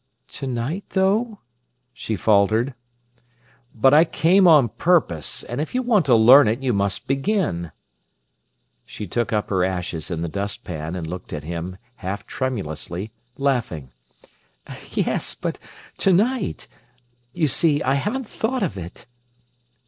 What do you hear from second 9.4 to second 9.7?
her